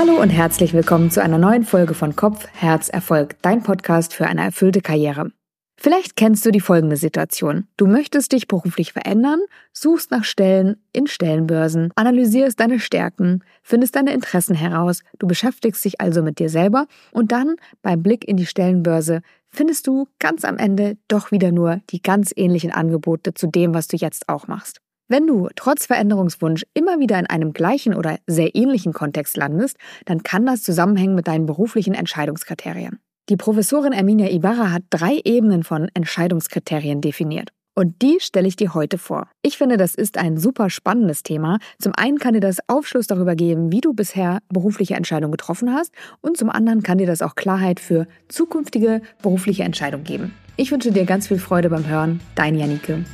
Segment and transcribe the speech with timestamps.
[0.00, 4.28] Hallo und herzlich willkommen zu einer neuen Folge von Kopf, Herz, Erfolg, dein Podcast für
[4.28, 5.32] eine erfüllte Karriere.
[5.76, 7.66] Vielleicht kennst du die folgende Situation.
[7.76, 9.40] Du möchtest dich beruflich verändern,
[9.72, 16.00] suchst nach Stellen in Stellenbörsen, analysierst deine Stärken, findest deine Interessen heraus, du beschäftigst dich
[16.00, 20.58] also mit dir selber und dann beim Blick in die Stellenbörse findest du ganz am
[20.58, 24.80] Ende doch wieder nur die ganz ähnlichen Angebote zu dem, was du jetzt auch machst.
[25.10, 30.22] Wenn du trotz Veränderungswunsch immer wieder in einem gleichen oder sehr ähnlichen Kontext landest, dann
[30.22, 32.98] kann das zusammenhängen mit deinen beruflichen Entscheidungskriterien.
[33.30, 37.50] Die Professorin Erminia Ibarra hat drei Ebenen von Entscheidungskriterien definiert.
[37.74, 39.28] Und die stelle ich dir heute vor.
[39.40, 41.58] Ich finde, das ist ein super spannendes Thema.
[41.78, 45.92] Zum einen kann dir das Aufschluss darüber geben, wie du bisher berufliche Entscheidungen getroffen hast.
[46.20, 50.34] Und zum anderen kann dir das auch Klarheit für zukünftige berufliche Entscheidungen geben.
[50.56, 52.20] Ich wünsche dir ganz viel Freude beim Hören.
[52.34, 53.04] Dein Janike.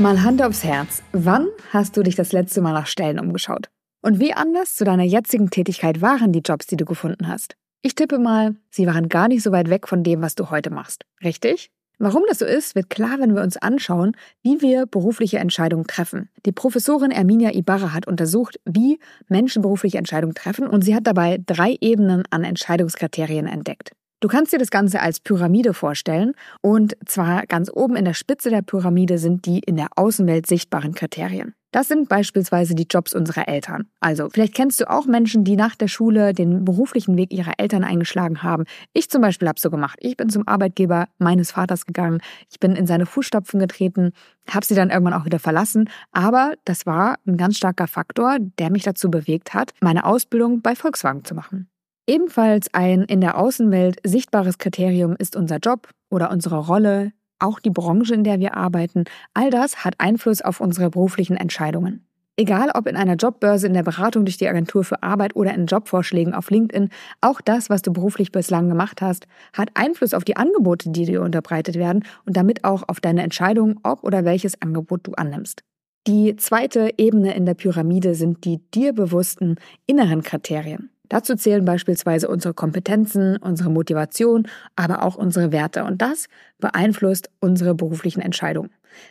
[0.00, 1.02] Mal Hand aufs Herz.
[1.10, 3.68] Wann hast du dich das letzte Mal nach Stellen umgeschaut?
[4.00, 7.56] Und wie anders zu deiner jetzigen Tätigkeit waren die Jobs, die du gefunden hast?
[7.82, 10.70] Ich tippe mal, sie waren gar nicht so weit weg von dem, was du heute
[10.70, 11.04] machst.
[11.24, 11.72] Richtig?
[11.98, 14.12] Warum das so ist, wird klar, wenn wir uns anschauen,
[14.44, 16.28] wie wir berufliche Entscheidungen treffen.
[16.46, 21.42] Die Professorin Erminia Ibarra hat untersucht, wie Menschen berufliche Entscheidungen treffen und sie hat dabei
[21.44, 23.90] drei Ebenen an Entscheidungskriterien entdeckt.
[24.20, 28.50] Du kannst dir das Ganze als Pyramide vorstellen und zwar ganz oben in der Spitze
[28.50, 31.54] der Pyramide sind die in der Außenwelt sichtbaren Kriterien.
[31.70, 33.86] Das sind beispielsweise die Jobs unserer Eltern.
[34.00, 37.84] Also vielleicht kennst du auch Menschen, die nach der Schule den beruflichen Weg ihrer Eltern
[37.84, 38.64] eingeschlagen haben.
[38.92, 39.98] Ich zum Beispiel habe so gemacht.
[40.02, 42.20] Ich bin zum Arbeitgeber meines Vaters gegangen.
[42.50, 44.10] Ich bin in seine Fußstapfen getreten,
[44.50, 45.90] habe sie dann irgendwann auch wieder verlassen.
[46.10, 50.74] Aber das war ein ganz starker Faktor, der mich dazu bewegt hat, meine Ausbildung bei
[50.74, 51.68] Volkswagen zu machen.
[52.08, 57.68] Ebenfalls ein in der Außenwelt sichtbares Kriterium ist unser Job oder unsere Rolle, auch die
[57.68, 59.04] Branche, in der wir arbeiten.
[59.34, 62.06] All das hat Einfluss auf unsere beruflichen Entscheidungen.
[62.38, 65.66] Egal ob in einer Jobbörse, in der Beratung durch die Agentur für Arbeit oder in
[65.66, 66.88] Jobvorschlägen auf LinkedIn,
[67.20, 71.20] auch das, was du beruflich bislang gemacht hast, hat Einfluss auf die Angebote, die dir
[71.20, 75.62] unterbreitet werden und damit auch auf deine Entscheidung, ob oder welches Angebot du annimmst.
[76.06, 80.88] Die zweite Ebene in der Pyramide sind die dir bewussten inneren Kriterien.
[81.08, 84.46] Dazu zählen beispielsweise unsere Kompetenzen, unsere Motivation,
[84.76, 85.84] aber auch unsere Werte.
[85.84, 88.70] Und das beeinflusst unsere beruflichen Entscheidungen.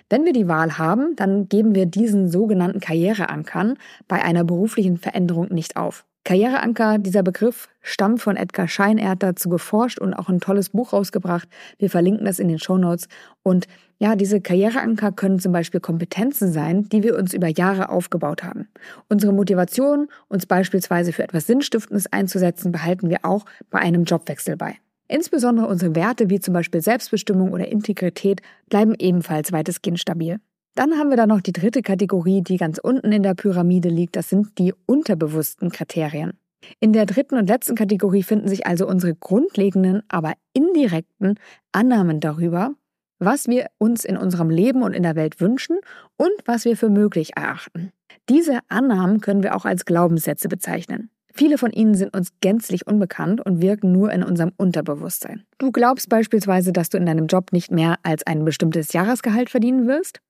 [0.10, 3.78] Wenn wir die Wahl haben, dann geben wir diesen sogenannten Karriereankern
[4.08, 6.07] bei einer beruflichen Veränderung nicht auf.
[6.28, 8.98] Karriereanker, dieser Begriff stammt von Edgar Schein.
[8.98, 11.48] Er hat dazu geforscht und auch ein tolles Buch rausgebracht.
[11.78, 13.08] Wir verlinken das in den Show Notes.
[13.44, 13.66] Und
[13.98, 18.68] ja, diese Karriereanker können zum Beispiel Kompetenzen sein, die wir uns über Jahre aufgebaut haben.
[19.08, 24.76] Unsere Motivation, uns beispielsweise für etwas Sinnstiftendes einzusetzen, behalten wir auch bei einem Jobwechsel bei.
[25.08, 30.42] Insbesondere unsere Werte wie zum Beispiel Selbstbestimmung oder Integrität bleiben ebenfalls weitestgehend stabil.
[30.78, 34.16] Dann haben wir da noch die dritte Kategorie, die ganz unten in der Pyramide liegt.
[34.16, 36.34] Das sind die unterbewussten Kriterien.
[36.80, 41.40] In der dritten und letzten Kategorie finden sich also unsere grundlegenden, aber indirekten
[41.72, 42.76] Annahmen darüber,
[43.18, 45.80] was wir uns in unserem Leben und in der Welt wünschen
[46.16, 47.92] und was wir für möglich erachten.
[48.30, 51.10] Diese Annahmen können wir auch als Glaubenssätze bezeichnen.
[51.34, 55.44] Viele von ihnen sind uns gänzlich unbekannt und wirken nur in unserem Unterbewusstsein.
[55.58, 59.88] Du glaubst beispielsweise, dass du in deinem Job nicht mehr als ein bestimmtes Jahresgehalt verdienen
[59.88, 60.22] wirst?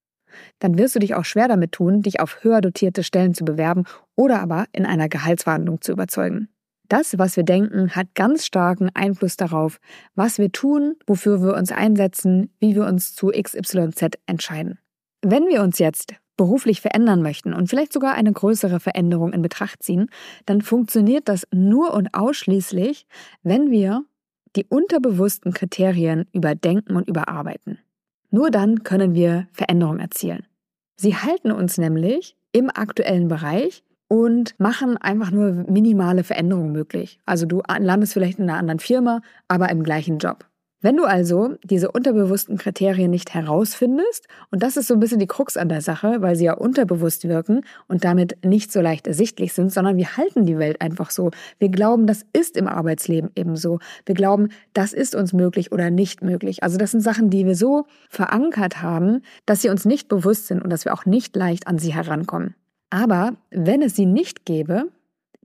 [0.59, 3.83] Dann wirst du dich auch schwer damit tun, dich auf höher dotierte Stellen zu bewerben
[4.15, 6.49] oder aber in einer Gehaltsverhandlung zu überzeugen.
[6.89, 9.79] Das, was wir denken, hat ganz starken Einfluss darauf,
[10.15, 14.79] was wir tun, wofür wir uns einsetzen, wie wir uns zu XYZ entscheiden.
[15.21, 19.83] Wenn wir uns jetzt beruflich verändern möchten und vielleicht sogar eine größere Veränderung in Betracht
[19.83, 20.09] ziehen,
[20.45, 23.07] dann funktioniert das nur und ausschließlich,
[23.43, 24.05] wenn wir
[24.55, 27.79] die unterbewussten Kriterien überdenken und überarbeiten.
[28.29, 30.45] Nur dann können wir Veränderungen erzielen.
[30.95, 37.19] Sie halten uns nämlich im aktuellen Bereich und machen einfach nur minimale Veränderungen möglich.
[37.25, 40.45] Also du landest vielleicht in einer anderen Firma, aber im gleichen Job.
[40.87, 45.27] Wenn du also diese unterbewussten Kriterien nicht herausfindest, und das ist so ein bisschen die
[45.27, 49.51] Krux an der Sache, weil sie ja unterbewusst wirken und damit nicht so leicht ersichtlich
[49.51, 51.31] sind, sondern wir halten die Welt einfach so.
[51.59, 53.79] Wir glauben, das ist im Arbeitsleben ebenso.
[54.05, 56.63] Wir glauben, das ist uns möglich oder nicht möglich.
[56.63, 60.63] Also das sind Sachen, die wir so verankert haben, dass sie uns nicht bewusst sind
[60.63, 62.55] und dass wir auch nicht leicht an sie herankommen.
[62.91, 64.85] Aber wenn es sie nicht gäbe,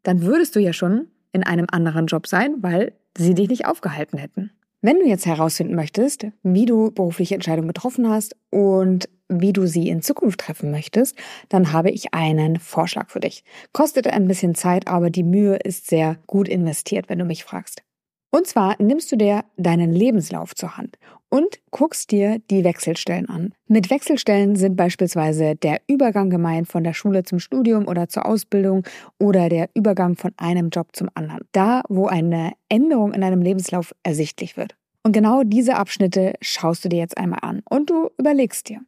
[0.05, 4.19] dann würdest du ja schon in einem anderen Job sein, weil sie dich nicht aufgehalten
[4.19, 4.53] hätten.
[4.85, 9.89] Wenn du jetzt herausfinden möchtest, wie du berufliche Entscheidungen getroffen hast und wie du sie
[9.89, 11.17] in Zukunft treffen möchtest,
[11.49, 13.45] dann habe ich einen Vorschlag für dich.
[13.73, 17.85] Kostet ein bisschen Zeit, aber die Mühe ist sehr gut investiert, wenn du mich fragst.
[18.33, 20.99] Und zwar nimmst du dir deinen Lebenslauf zur Hand
[21.33, 23.55] und guckst dir die Wechselstellen an.
[23.67, 28.85] Mit Wechselstellen sind beispielsweise der Übergang gemeint von der Schule zum Studium oder zur Ausbildung
[29.19, 31.41] oder der Übergang von einem Job zum anderen.
[31.53, 34.77] Da, wo eine Änderung in deinem Lebenslauf ersichtlich wird.
[35.05, 38.81] Und genau diese Abschnitte schaust du dir jetzt einmal an und du überlegst dir,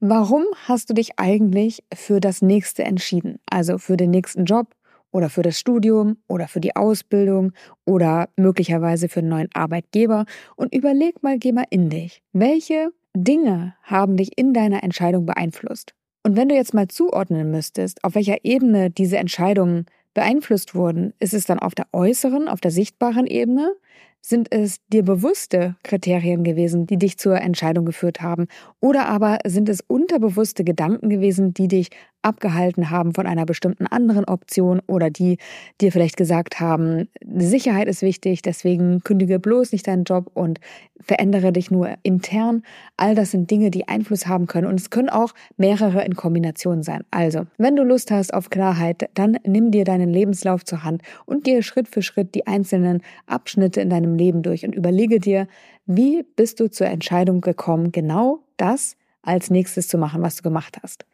[0.00, 3.38] warum hast du dich eigentlich für das nächste entschieden?
[3.48, 4.74] Also für den nächsten Job,
[5.14, 7.52] oder für das Studium oder für die Ausbildung
[7.86, 10.24] oder möglicherweise für einen neuen Arbeitgeber
[10.56, 12.20] und überleg mal, geh mal in dich.
[12.32, 15.94] Welche Dinge haben dich in deiner Entscheidung beeinflusst?
[16.24, 21.34] Und wenn du jetzt mal zuordnen müsstest, auf welcher Ebene diese Entscheidungen beeinflusst wurden, ist
[21.34, 23.72] es dann auf der äußeren, auf der sichtbaren Ebene?
[24.20, 28.46] Sind es dir bewusste Kriterien gewesen, die dich zur Entscheidung geführt haben?
[28.80, 31.90] Oder aber sind es unterbewusste Gedanken gewesen, die dich
[32.24, 35.38] abgehalten haben von einer bestimmten anderen Option oder die
[35.80, 40.60] dir vielleicht gesagt haben, Sicherheit ist wichtig, deswegen kündige bloß nicht deinen Job und
[41.00, 42.62] verändere dich nur intern.
[42.96, 46.82] All das sind Dinge, die Einfluss haben können und es können auch mehrere in Kombination
[46.82, 47.04] sein.
[47.10, 51.44] Also, wenn du Lust hast auf Klarheit, dann nimm dir deinen Lebenslauf zur Hand und
[51.44, 55.46] gehe Schritt für Schritt die einzelnen Abschnitte in deinem Leben durch und überlege dir,
[55.86, 60.78] wie bist du zur Entscheidung gekommen, genau das als nächstes zu machen, was du gemacht
[60.82, 61.04] hast.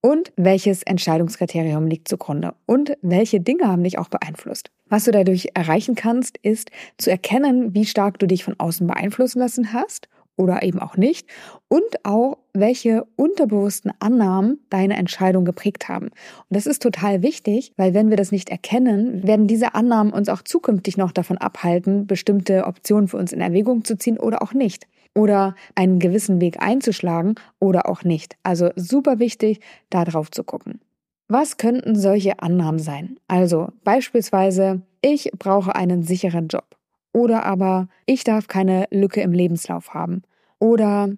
[0.00, 4.70] Und welches Entscheidungskriterium liegt zugrunde und welche Dinge haben dich auch beeinflusst.
[4.88, 9.38] Was du dadurch erreichen kannst, ist zu erkennen, wie stark du dich von außen beeinflussen
[9.38, 10.08] lassen hast
[10.40, 11.28] oder eben auch nicht
[11.68, 16.06] und auch welche unterbewussten Annahmen deine Entscheidung geprägt haben.
[16.06, 16.12] Und
[16.48, 20.42] das ist total wichtig, weil wenn wir das nicht erkennen, werden diese Annahmen uns auch
[20.42, 24.86] zukünftig noch davon abhalten, bestimmte Optionen für uns in Erwägung zu ziehen oder auch nicht
[25.14, 28.36] oder einen gewissen Weg einzuschlagen oder auch nicht.
[28.42, 29.60] Also super wichtig,
[29.90, 30.80] da drauf zu gucken.
[31.28, 33.18] Was könnten solche Annahmen sein?
[33.28, 36.76] Also beispielsweise, ich brauche einen sicheren Job.
[37.12, 40.22] Oder aber, ich darf keine Lücke im Lebenslauf haben.
[40.58, 41.10] Oder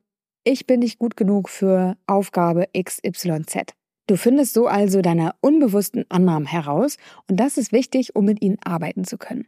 [0.44, 3.74] ich bin nicht gut genug für Aufgabe XYZ.
[4.06, 6.96] Du findest so also deine unbewussten Annahmen heraus
[7.30, 9.46] und das ist wichtig, um mit ihnen arbeiten zu können.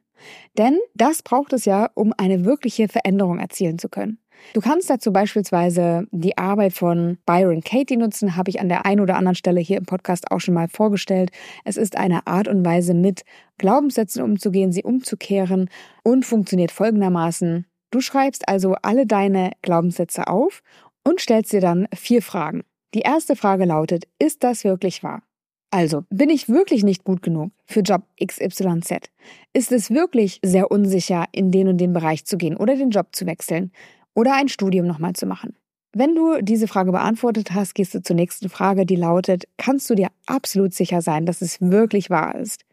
[0.58, 4.18] Denn das braucht es ja, um eine wirkliche Veränderung erzielen zu können.
[4.52, 9.00] Du kannst dazu beispielsweise die Arbeit von Byron Katie nutzen, habe ich an der einen
[9.00, 11.30] oder anderen Stelle hier im Podcast auch schon mal vorgestellt.
[11.64, 13.24] Es ist eine Art und Weise, mit
[13.58, 15.70] Glaubenssätzen umzugehen, sie umzukehren
[16.02, 17.66] und funktioniert folgendermaßen.
[17.90, 20.62] Du schreibst also alle deine Glaubenssätze auf
[21.04, 22.64] und stellst dir dann vier Fragen.
[22.94, 25.22] Die erste Frage lautet, ist das wirklich wahr?
[25.70, 29.10] Also, bin ich wirklich nicht gut genug für Job XYZ?
[29.52, 33.08] Ist es wirklich sehr unsicher, in den und den Bereich zu gehen oder den Job
[33.12, 33.72] zu wechseln?
[34.14, 35.54] oder ein Studium nochmal zu machen.
[35.92, 39.94] Wenn du diese Frage beantwortet hast, gehst du zur nächsten Frage, die lautet, kannst du
[39.94, 42.64] dir absolut sicher sein, dass es wirklich wahr ist?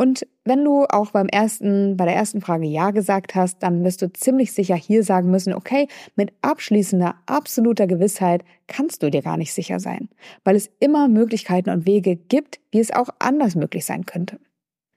[0.00, 4.00] Und wenn du auch beim ersten, bei der ersten Frage Ja gesagt hast, dann wirst
[4.00, 9.36] du ziemlich sicher hier sagen müssen, okay, mit abschließender, absoluter Gewissheit kannst du dir gar
[9.36, 10.08] nicht sicher sein,
[10.42, 14.40] weil es immer Möglichkeiten und Wege gibt, wie es auch anders möglich sein könnte.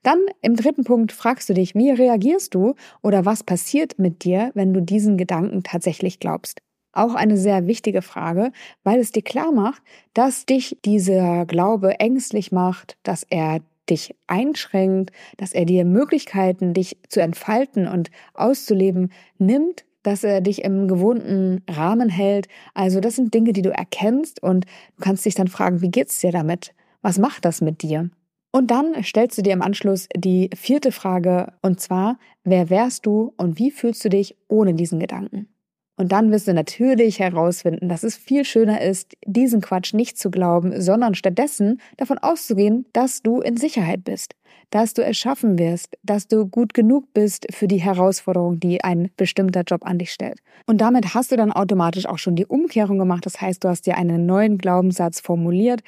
[0.03, 4.51] Dann im dritten Punkt fragst du dich, wie reagierst du oder was passiert mit dir,
[4.53, 6.61] wenn du diesen Gedanken tatsächlich glaubst?
[6.93, 8.53] Auch eine sehr wichtige Frage,
[8.85, 9.81] weil es dir klar macht,
[10.13, 16.97] dass dich dieser Glaube ängstlich macht, dass er dich einschränkt, dass er dir Möglichkeiten, dich
[17.09, 22.47] zu entfalten und auszuleben, nimmt, dass er dich im gewohnten Rahmen hält.
[22.73, 26.19] Also das sind Dinge, die du erkennst und du kannst dich dann fragen, wie geht's
[26.19, 26.73] dir damit?
[27.01, 28.09] Was macht das mit dir?
[28.51, 33.33] Und dann stellst du dir im Anschluss die vierte Frage, und zwar, wer wärst du
[33.35, 35.47] und wie fühlst du dich ohne diesen Gedanken?
[36.03, 40.31] Und dann wirst du natürlich herausfinden, dass es viel schöner ist, diesen Quatsch nicht zu
[40.31, 44.35] glauben, sondern stattdessen davon auszugehen, dass du in Sicherheit bist,
[44.69, 49.11] dass du es schaffen wirst, dass du gut genug bist für die Herausforderung, die ein
[49.15, 50.39] bestimmter Job an dich stellt.
[50.65, 53.25] Und damit hast du dann automatisch auch schon die Umkehrung gemacht.
[53.25, 55.83] Das heißt, du hast dir einen neuen Glaubenssatz formuliert,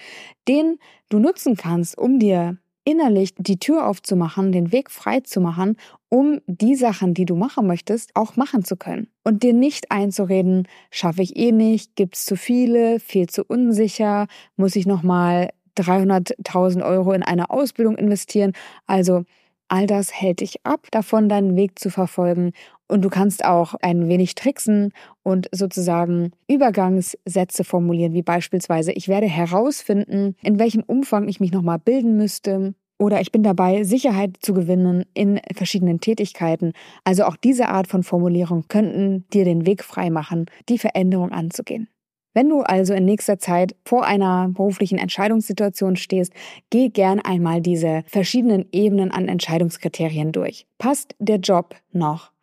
[0.48, 0.80] den
[1.10, 5.76] du nutzen kannst, um dir innerlich die Tür aufzumachen, den Weg frei zu machen,
[6.08, 9.08] um die Sachen, die du machen möchtest, auch machen zu können.
[9.24, 14.76] Und dir nicht einzureden, schaffe ich eh nicht, gibt's zu viele, viel zu unsicher, muss
[14.76, 18.54] ich nochmal 300.000 Euro in eine Ausbildung investieren.
[18.86, 19.26] Also
[19.68, 22.52] all das hält dich ab, davon deinen Weg zu verfolgen.
[22.88, 24.92] Und du kannst auch ein wenig tricksen
[25.24, 31.80] und sozusagen Übergangssätze formulieren, wie beispielsweise, ich werde herausfinden, in welchem Umfang ich mich nochmal
[31.80, 32.76] bilden müsste.
[32.98, 36.72] Oder ich bin dabei, Sicherheit zu gewinnen in verschiedenen Tätigkeiten.
[37.04, 41.90] Also auch diese Art von Formulierung könnten dir den Weg freimachen, die Veränderung anzugehen.
[42.36, 46.34] Wenn du also in nächster Zeit vor einer beruflichen Entscheidungssituation stehst,
[46.70, 50.68] geh gern einmal diese verschiedenen Ebenen an Entscheidungskriterien durch.
[50.78, 52.35] Passt der Job noch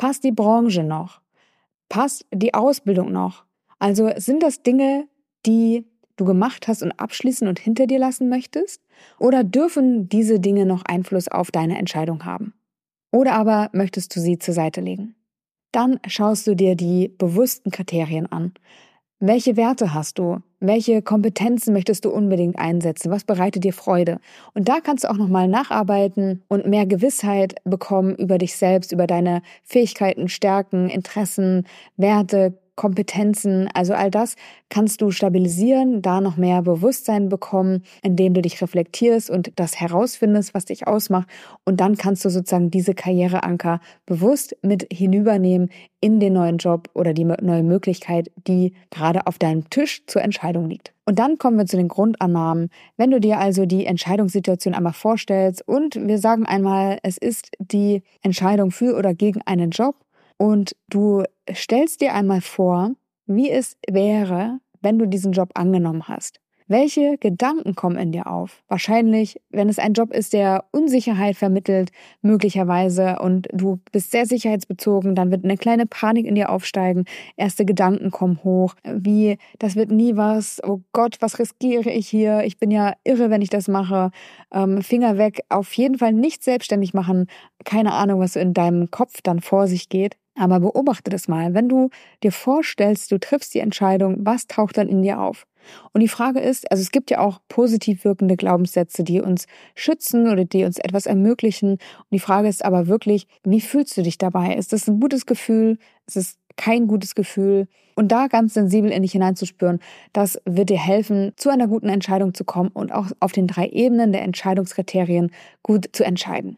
[0.00, 1.20] Passt die Branche noch?
[1.90, 3.44] Passt die Ausbildung noch?
[3.78, 5.06] Also sind das Dinge,
[5.44, 5.84] die
[6.16, 8.80] du gemacht hast und abschließen und hinter dir lassen möchtest?
[9.18, 12.54] Oder dürfen diese Dinge noch Einfluss auf deine Entscheidung haben?
[13.12, 15.16] Oder aber möchtest du sie zur Seite legen?
[15.70, 18.54] Dann schaust du dir die bewussten Kriterien an.
[19.22, 20.38] Welche Werte hast du?
[20.60, 23.10] Welche Kompetenzen möchtest du unbedingt einsetzen?
[23.10, 24.18] Was bereitet dir Freude?
[24.54, 29.06] Und da kannst du auch nochmal nacharbeiten und mehr Gewissheit bekommen über dich selbst, über
[29.06, 31.66] deine Fähigkeiten, Stärken, Interessen,
[31.98, 34.36] Werte, Kompetenzen, also all das
[34.70, 40.54] kannst du stabilisieren, da noch mehr Bewusstsein bekommen, indem du dich reflektierst und das herausfindest,
[40.54, 41.28] was dich ausmacht.
[41.66, 45.68] Und dann kannst du sozusagen diese Karriereanker bewusst mit hinübernehmen
[46.00, 50.66] in den neuen Job oder die neue Möglichkeit, die gerade auf deinem Tisch zur Entscheidung
[50.66, 50.94] liegt.
[51.04, 52.70] Und dann kommen wir zu den Grundannahmen.
[52.96, 58.02] Wenn du dir also die Entscheidungssituation einmal vorstellst und wir sagen einmal, es ist die
[58.22, 59.96] Entscheidung für oder gegen einen Job,
[60.40, 62.92] und du stellst dir einmal vor,
[63.26, 66.40] wie es wäre, wenn du diesen Job angenommen hast.
[66.66, 68.62] Welche Gedanken kommen in dir auf?
[68.68, 71.90] Wahrscheinlich, wenn es ein Job ist, der Unsicherheit vermittelt,
[72.22, 77.04] möglicherweise, und du bist sehr sicherheitsbezogen, dann wird eine kleine Panik in dir aufsteigen.
[77.36, 82.44] Erste Gedanken kommen hoch, wie, das wird nie was, oh Gott, was riskiere ich hier?
[82.44, 84.10] Ich bin ja irre, wenn ich das mache.
[84.54, 87.26] Ähm, Finger weg, auf jeden Fall nicht selbstständig machen.
[87.64, 90.16] Keine Ahnung, was in deinem Kopf dann vor sich geht.
[90.40, 91.52] Aber beobachte das mal.
[91.52, 91.90] Wenn du
[92.22, 95.46] dir vorstellst, du triffst die Entscheidung, was taucht dann in dir auf?
[95.92, 100.32] Und die Frage ist, also es gibt ja auch positiv wirkende Glaubenssätze, die uns schützen
[100.32, 101.72] oder die uns etwas ermöglichen.
[101.72, 104.54] Und die Frage ist aber wirklich, wie fühlst du dich dabei?
[104.54, 105.76] Ist das ein gutes Gefühl?
[106.06, 107.68] Ist es kein gutes Gefühl?
[107.94, 109.78] Und da ganz sensibel in dich hineinzuspüren,
[110.14, 113.68] das wird dir helfen, zu einer guten Entscheidung zu kommen und auch auf den drei
[113.68, 115.32] Ebenen der Entscheidungskriterien
[115.62, 116.56] gut zu entscheiden.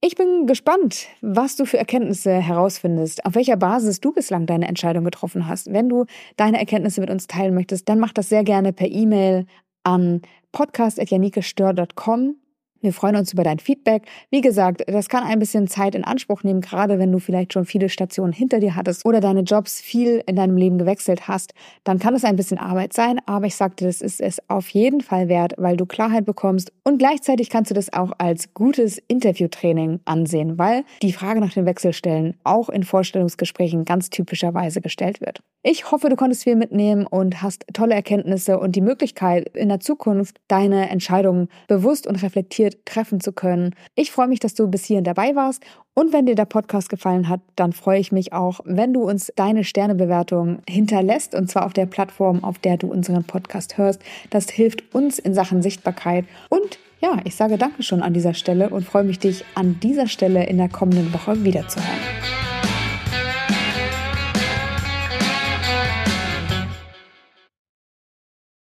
[0.00, 5.04] Ich bin gespannt, was du für Erkenntnisse herausfindest, auf welcher Basis du bislang deine Entscheidung
[5.04, 5.72] getroffen hast.
[5.72, 6.04] Wenn du
[6.36, 9.46] deine Erkenntnisse mit uns teilen möchtest, dann mach das sehr gerne per E-Mail
[9.82, 12.36] an podcast.janikestör.com
[12.80, 14.06] wir freuen uns über dein Feedback.
[14.30, 17.64] Wie gesagt, das kann ein bisschen Zeit in Anspruch nehmen, gerade wenn du vielleicht schon
[17.64, 21.54] viele Stationen hinter dir hattest oder deine Jobs viel in deinem Leben gewechselt hast.
[21.84, 25.00] Dann kann es ein bisschen Arbeit sein, aber ich sagte, das ist es auf jeden
[25.00, 30.00] Fall wert, weil du Klarheit bekommst und gleichzeitig kannst du das auch als gutes Interviewtraining
[30.04, 35.40] ansehen, weil die Frage nach den Wechselstellen auch in Vorstellungsgesprächen ganz typischerweise gestellt wird.
[35.64, 39.80] Ich hoffe, du konntest viel mitnehmen und hast tolle Erkenntnisse und die Möglichkeit, in der
[39.80, 43.74] Zukunft deine Entscheidungen bewusst und reflektiert treffen zu können.
[43.96, 45.64] Ich freue mich, dass du bis hierhin dabei warst.
[45.94, 49.32] Und wenn dir der Podcast gefallen hat, dann freue ich mich auch, wenn du uns
[49.34, 54.00] deine Sternebewertung hinterlässt, und zwar auf der Plattform, auf der du unseren Podcast hörst.
[54.30, 56.24] Das hilft uns in Sachen Sichtbarkeit.
[56.50, 60.06] Und ja, ich sage Danke schon an dieser Stelle und freue mich, dich an dieser
[60.06, 61.98] Stelle in der kommenden Woche wiederzuhören.